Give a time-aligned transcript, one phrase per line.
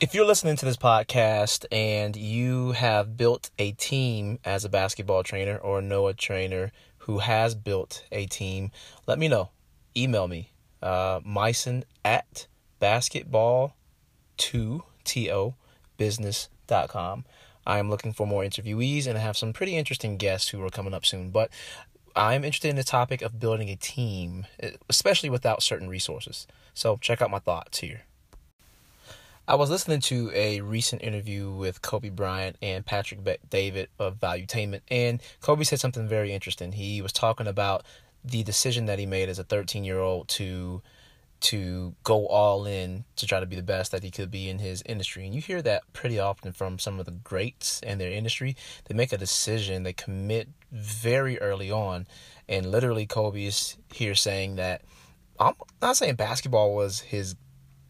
[0.00, 5.22] If you're listening to this podcast and you have built a team as a basketball
[5.22, 8.70] trainer or know a trainer who has built a team,
[9.06, 9.50] let me know.
[9.94, 12.46] Email me, uh, Myson at
[12.80, 13.72] basketball2
[14.38, 15.54] to
[15.98, 17.24] business.com.
[17.66, 20.70] I am looking for more interviewees and I have some pretty interesting guests who are
[20.70, 21.28] coming up soon.
[21.28, 21.50] But
[22.16, 24.46] I'm interested in the topic of building a team,
[24.88, 26.46] especially without certain resources.
[26.72, 28.04] So check out my thoughts here.
[29.50, 34.82] I was listening to a recent interview with Kobe Bryant and Patrick Bet-David of Valuetainment,
[34.88, 36.70] and Kobe said something very interesting.
[36.70, 37.84] He was talking about
[38.24, 40.82] the decision that he made as a 13 year old to
[41.40, 44.60] to go all in to try to be the best that he could be in
[44.60, 45.24] his industry.
[45.24, 48.54] And you hear that pretty often from some of the greats in their industry.
[48.84, 52.06] They make a decision, they commit very early on.
[52.48, 54.82] And literally Kobe is here saying that
[55.40, 57.34] I'm not saying basketball was his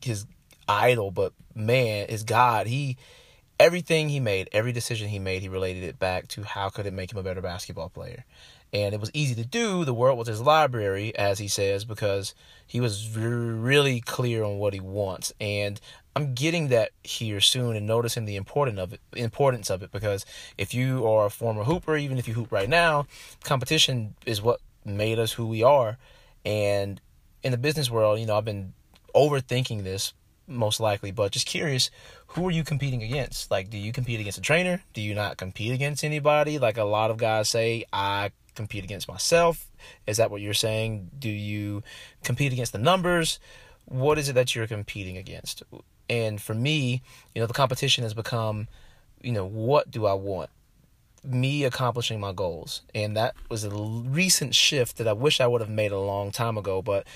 [0.00, 0.24] his
[0.70, 2.66] idol, but man, is God.
[2.66, 2.96] He
[3.60, 6.94] everything he made, every decision he made, he related it back to how could it
[6.94, 8.24] make him a better basketball player.
[8.72, 9.84] And it was easy to do.
[9.84, 12.34] The world was his library, as he says, because
[12.66, 15.32] he was really clear on what he wants.
[15.40, 15.78] And
[16.16, 20.24] I'm getting that here soon and noticing the importance of it, importance of it because
[20.56, 23.06] if you are a former hooper, even if you hoop right now,
[23.44, 25.98] competition is what made us who we are.
[26.44, 27.00] And
[27.42, 28.72] in the business world, you know, I've been
[29.14, 30.14] overthinking this
[30.50, 31.90] most likely, but just curious,
[32.28, 33.50] who are you competing against?
[33.50, 34.82] Like, do you compete against a trainer?
[34.92, 36.58] Do you not compete against anybody?
[36.58, 39.70] Like a lot of guys say, I compete against myself.
[40.06, 41.10] Is that what you're saying?
[41.18, 41.82] Do you
[42.24, 43.38] compete against the numbers?
[43.86, 45.62] What is it that you're competing against?
[46.08, 47.02] And for me,
[47.34, 48.68] you know, the competition has become,
[49.22, 50.50] you know, what do I want?
[51.22, 52.82] me accomplishing my goals.
[52.94, 56.30] And that was a recent shift that I wish I would have made a long
[56.30, 57.06] time ago, but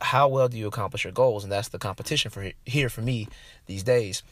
[0.00, 1.44] how well do you accomplish your goals?
[1.44, 3.28] And that's the competition for here for me
[3.66, 4.22] these days.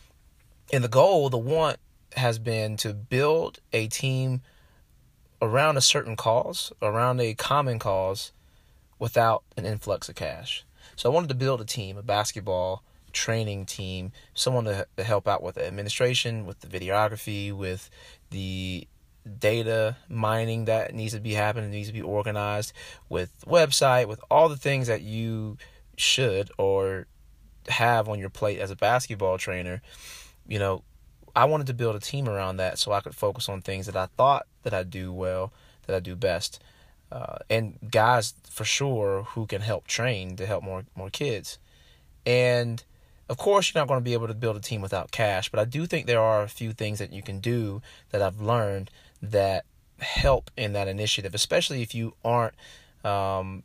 [0.73, 1.79] And the goal, the want,
[2.17, 4.43] has been to build a team
[5.43, 8.33] around a certain cause, around a common cause,
[8.99, 10.65] without an influx of cash.
[10.97, 15.29] So I wanted to build a team, a basketball training team, someone to, to help
[15.29, 17.91] out with the administration, with the videography, with
[18.31, 18.87] the
[19.27, 22.73] data mining that needs to be happening, needs to be organized
[23.09, 25.59] with website, with all the things that you
[25.97, 27.07] should or
[27.69, 29.83] have on your plate as a basketball trainer.
[30.47, 30.83] You know,
[31.35, 33.97] I wanted to build a team around that so I could focus on things that
[33.97, 35.53] I thought that I do well,
[35.87, 36.63] that I do best.
[37.11, 41.59] Uh, and guys for sure who can help train to help more more kids.
[42.25, 42.83] And
[43.29, 45.61] of course, you're not going to be able to build a team without cash, but
[45.61, 48.91] I do think there are a few things that you can do that I've learned
[49.33, 49.65] that
[49.99, 52.55] help in that initiative, especially if you aren't
[53.05, 53.63] um,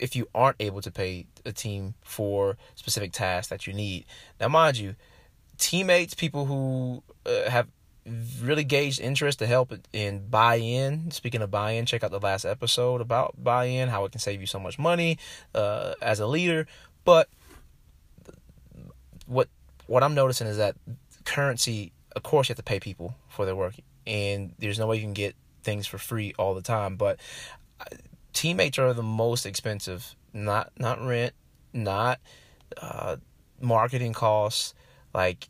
[0.00, 4.04] if you aren't able to pay a team for specific tasks that you need.
[4.40, 4.94] Now, mind you,
[5.58, 7.68] teammates, people who uh, have
[8.40, 11.10] really gauged interest to help in buy in.
[11.10, 14.20] Speaking of buy in, check out the last episode about buy in, how it can
[14.20, 15.18] save you so much money
[15.54, 16.66] uh, as a leader.
[17.04, 17.28] But
[19.26, 19.48] what
[19.86, 20.76] what I'm noticing is that
[21.24, 23.74] currency, of course, you have to pay people for their work
[24.08, 26.96] and there's no way you can get things for free all the time.
[26.96, 27.20] But
[27.80, 27.96] uh,
[28.32, 30.16] teammates are the most expensive.
[30.32, 31.34] Not not rent,
[31.72, 32.18] not
[32.80, 33.16] uh,
[33.60, 34.74] marketing costs.
[35.14, 35.48] Like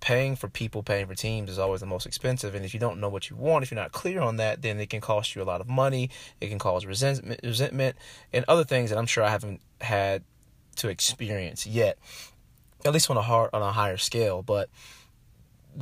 [0.00, 2.54] paying for people, paying for teams is always the most expensive.
[2.54, 4.78] And if you don't know what you want, if you're not clear on that, then
[4.80, 6.10] it can cost you a lot of money.
[6.40, 7.96] It can cause resentment, resentment,
[8.32, 10.24] and other things that I'm sure I haven't had
[10.76, 11.98] to experience yet,
[12.84, 14.42] at least on a hard on a higher scale.
[14.42, 14.70] But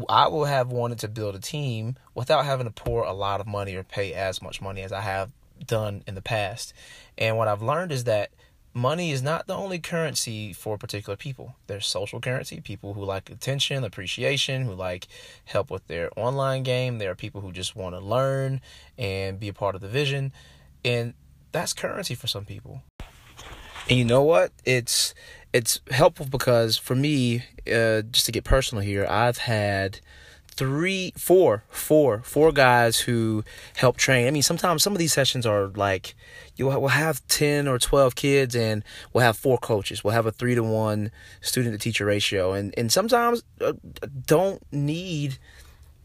[0.09, 3.47] I will have wanted to build a team without having to pour a lot of
[3.47, 5.31] money or pay as much money as I have
[5.65, 6.73] done in the past.
[7.17, 8.31] And what I've learned is that
[8.75, 11.57] money is not the only currency for particular people.
[11.67, 15.09] There's social currency, people who like attention, appreciation, who like
[15.47, 16.99] help with their online game.
[16.99, 18.61] There are people who just want to learn
[18.99, 20.33] and be a part of the vision.
[20.85, 21.15] And
[21.53, 22.83] that's currency for some people.
[23.89, 24.53] And you know what?
[24.65, 25.15] It's
[25.57, 30.01] it's helpful because for me, uh, just to get personal here, I've had
[30.49, 33.43] three, four, four, four guys who
[33.77, 34.27] help train.
[34.27, 36.15] I mean, sometimes some of these sessions are like
[36.57, 40.05] you'll have ten or twelve kids, and we'll have four coaches.
[40.05, 41.11] We'll have a three to one
[41.41, 43.73] student to teacher ratio, and and sometimes uh,
[44.27, 45.39] don't need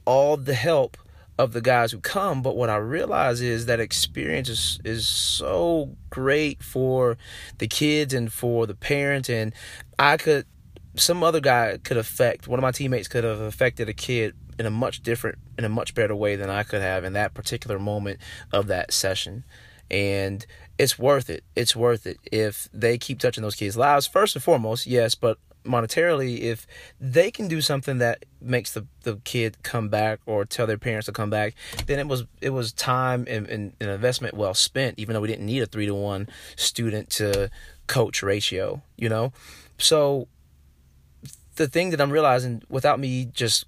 [0.05, 0.97] all the help
[1.37, 2.41] of the guys who come.
[2.41, 7.17] But what I realize is that experience is, is so great for
[7.57, 9.29] the kids and for the parents.
[9.29, 9.53] And
[9.97, 10.45] I could,
[10.95, 14.65] some other guy could affect, one of my teammates could have affected a kid in
[14.65, 17.79] a much different, in a much better way than I could have in that particular
[17.79, 18.19] moment
[18.51, 19.43] of that session.
[19.89, 20.45] And
[20.77, 21.43] it's worth it.
[21.55, 24.07] It's worth it if they keep touching those kids' lives.
[24.07, 26.65] First and foremost, yes, but monetarily if
[26.99, 31.05] they can do something that makes the, the kid come back or tell their parents
[31.05, 31.53] to come back
[31.85, 35.27] then it was it was time and, and, and investment well spent even though we
[35.27, 37.49] didn't need a three to one student to
[37.87, 39.31] coach ratio you know?
[39.77, 40.27] So
[41.55, 43.65] the thing that i'm realizing without me just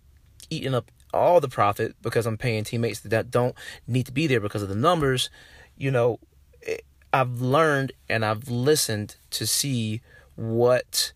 [0.50, 3.56] eating up all the profit because i'm paying teammates that don't
[3.88, 5.30] need to be there because of the numbers
[5.78, 6.20] you know
[7.12, 10.02] i've learned and i've listened to see
[10.36, 11.14] what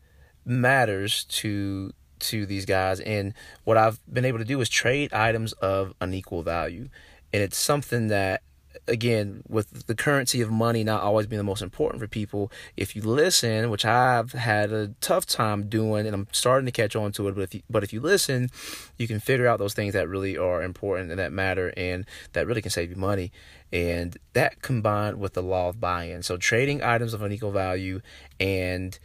[0.47, 2.99] matters to to these guys.
[3.01, 3.33] And
[3.63, 6.89] what I've been able to do is trade items of unequal value.
[7.31, 8.41] And it's something that
[8.87, 12.95] again with the currency of money not always being the most important for people if
[12.95, 17.11] you listen which I've had a tough time doing and I'm starting to catch on
[17.13, 18.49] to it but if you, but if you listen
[18.97, 22.47] you can figure out those things that really are important and that matter and that
[22.47, 23.31] really can save you money.
[23.71, 26.23] And that combined with the law of buy-in.
[26.23, 28.01] So trading items of unequal value
[28.39, 28.97] and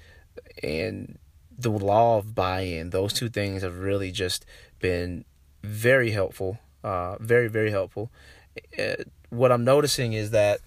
[0.63, 1.19] and
[1.59, 4.45] the law of buy-in those two things have really just
[4.81, 5.25] been
[5.63, 8.11] very helpful uh, very very helpful
[8.79, 8.95] uh,
[9.31, 10.61] what i'm noticing is that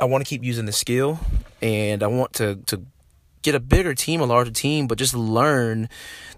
[0.00, 1.18] i want to keep using the skill
[1.62, 2.82] and i want to to
[3.42, 5.88] get a bigger team a larger team but just learn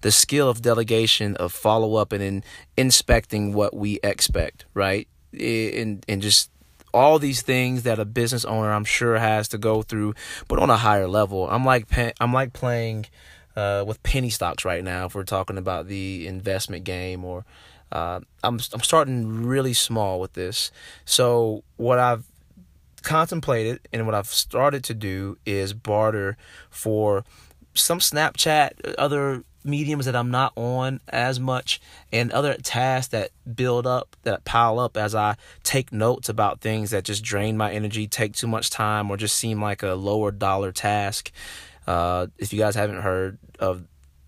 [0.03, 2.45] the skill of delegation of follow-up and in
[2.77, 6.51] inspecting what we expect right and and just
[6.93, 10.15] all these things that a business owner I'm sure has to go through,
[10.49, 11.49] but on a higher level.
[11.49, 11.87] I'm like
[12.21, 13.07] I'm like playing
[13.57, 17.45] uh, with penny stocks right now if we're talking about the investment game or
[17.93, 20.71] uh, I'm I'm starting really small with this.
[21.05, 22.25] So what I've
[23.03, 26.37] contemplated and what I've started to do is barter
[26.71, 27.25] for
[27.75, 31.81] some Snapchat, other mediums that I'm not on as much,
[32.13, 36.91] and other tasks that build up, that pile up as I take notes about things
[36.91, 40.31] that just drain my energy, take too much time, or just seem like a lower
[40.31, 41.31] dollar task.
[41.91, 43.83] Uh, if you guys haven't heard of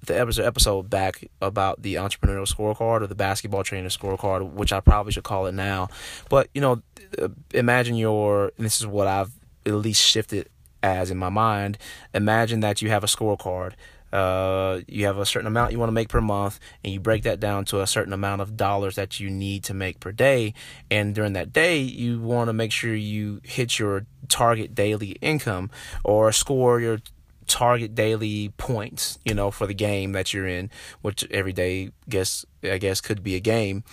[0.05, 4.81] the episode episode back about the entrepreneurial scorecard or the basketball trainer scorecard, which I
[4.81, 5.88] probably should call it now.
[6.29, 6.82] But you know,
[7.20, 9.31] uh, imagine your and this is what I've
[9.64, 10.49] at least shifted
[10.82, 11.79] as in my mind.
[12.12, 13.75] Imagine that you have a scorecard.
[14.12, 17.23] Uh, you have a certain amount you want to make per month, and you break
[17.23, 20.53] that down to a certain amount of dollars that you need to make per day.
[20.91, 25.70] And during that day, you want to make sure you hit your target daily income
[26.03, 26.99] or score your
[27.47, 32.44] target daily points, you know, for the game that you're in, which every day guess
[32.62, 33.85] I guess could be a game.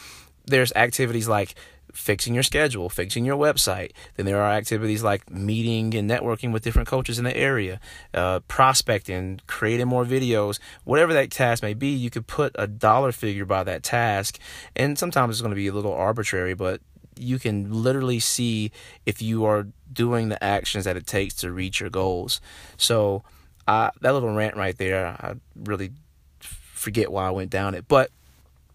[0.45, 1.55] There's activities like
[1.93, 3.91] fixing your schedule, fixing your website.
[4.15, 7.79] Then there are activities like meeting and networking with different coaches in the area,
[8.13, 11.89] uh, prospecting, creating more videos, whatever that task may be.
[11.89, 14.39] You could put a dollar figure by that task,
[14.75, 16.81] and sometimes it's going to be a little arbitrary, but
[17.17, 18.71] you can literally see
[19.05, 22.39] if you are doing the actions that it takes to reach your goals.
[22.77, 23.23] So
[23.69, 25.91] That little rant right there, I really
[26.39, 27.87] forget why I went down it.
[27.87, 28.09] But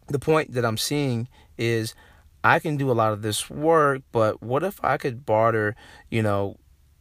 [0.08, 1.94] the point that I'm seeing is
[2.44, 5.74] I can do a lot of this work, but what if I could barter,
[6.10, 6.58] you know,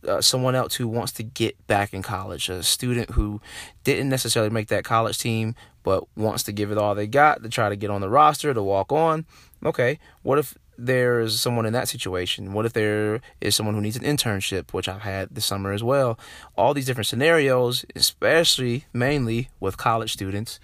[0.07, 3.41] uh, someone else who wants to get back in college, a student who
[3.83, 7.49] didn't necessarily make that college team, but wants to give it all they got to
[7.49, 9.25] try to get on the roster to walk on.
[9.63, 12.53] Okay, what if there's someone in that situation?
[12.53, 15.83] What if there is someone who needs an internship, which I've had this summer as
[15.83, 16.19] well?
[16.55, 20.59] All these different scenarios, especially mainly with college students.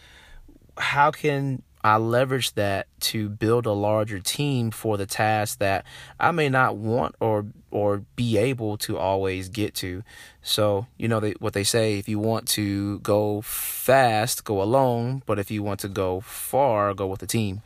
[0.77, 5.85] How can I leverage that to build a larger team for the task that
[6.19, 10.03] I may not want or or be able to always get to.
[10.41, 15.23] So, you know they, what they say, if you want to go fast, go alone,
[15.25, 17.61] but if you want to go far, go with a team.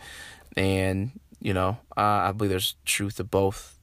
[0.55, 3.77] And you know, uh, I believe there's truth to both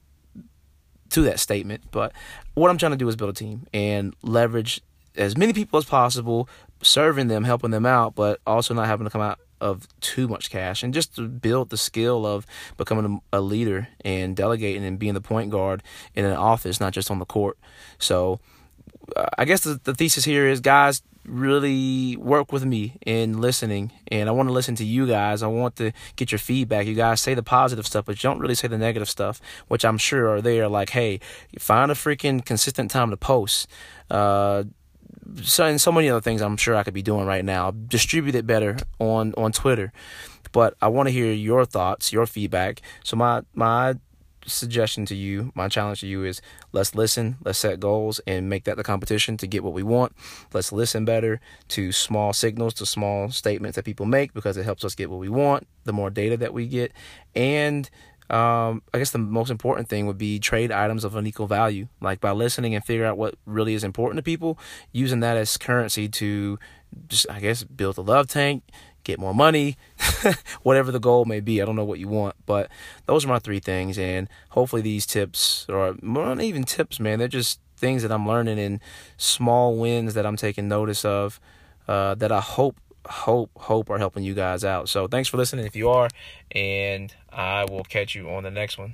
[1.11, 1.83] to that statement.
[1.91, 2.11] But
[2.55, 4.81] what I'm trying to do is build a team and leverage
[5.15, 6.49] as many people as possible,
[6.81, 10.49] serving them, helping them out, but also not having to come out of too much
[10.49, 15.13] cash and just to build the skill of becoming a leader and delegating and being
[15.13, 15.83] the point guard
[16.15, 17.59] in an office, not just on the court.
[17.99, 18.39] So
[19.15, 23.91] uh, I guess the, the thesis here is guys, really work with me in listening
[24.07, 25.43] and I want to listen to you guys.
[25.43, 26.87] I want to get your feedback.
[26.87, 29.85] You guys say the positive stuff, but you don't really say the negative stuff, which
[29.85, 31.19] I'm sure are there like, hey,
[31.59, 33.67] find a freaking consistent time to post.
[34.09, 34.63] Uh
[35.43, 37.71] so and so many other things I'm sure I could be doing right now.
[37.71, 39.93] Distribute it better on on Twitter.
[40.51, 42.81] But I want to hear your thoughts, your feedback.
[43.03, 43.95] So my my
[44.45, 48.63] suggestion to you, my challenge to you is let's listen, let's set goals and make
[48.65, 50.13] that the competition to get what we want.
[50.53, 54.83] Let's listen better to small signals, to small statements that people make because it helps
[54.83, 56.91] us get what we want, the more data that we get.
[57.35, 57.89] And
[58.29, 61.87] um, I guess the most important thing would be trade items of unequal value.
[61.99, 64.57] Like by listening and figure out what really is important to people,
[64.93, 66.57] using that as currency to
[67.07, 68.63] just, I guess, build a love tank,
[69.03, 69.77] get more money,
[70.63, 71.61] whatever the goal may be.
[71.61, 72.69] I don't know what you want, but
[73.05, 73.97] those are my three things.
[73.97, 78.59] And hopefully these tips, or not even tips, man, they're just things that I'm learning
[78.59, 78.79] and
[79.17, 81.39] small wins that I'm taking notice of
[81.87, 84.87] uh, that I hope, hope, hope are helping you guys out.
[84.87, 86.07] So thanks for listening if you are,
[86.51, 88.93] and I will catch you on the next one.